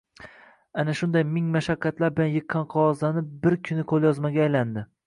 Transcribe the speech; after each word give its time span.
Ana 0.83 0.95
shunday 0.99 1.25
ming 1.35 1.51
mashaqqatlar 1.57 2.17
bilan 2.17 2.35
yiqqan 2.37 2.67
qog’ozlari 2.75 3.25
bir 3.47 3.61
kuni 3.71 3.89
qo’lyozmaga 3.95 4.47
aylandi. 4.49 4.91